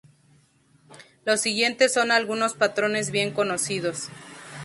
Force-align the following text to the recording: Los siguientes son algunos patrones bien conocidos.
Los 1.25 1.41
siguientes 1.41 1.93
son 1.93 2.09
algunos 2.09 2.55
patrones 2.55 3.11
bien 3.11 3.31
conocidos. 3.31 4.09